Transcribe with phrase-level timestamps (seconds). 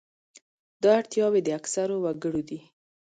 [0.81, 2.59] دا اړتیاوې د اکثرو وګړو دي.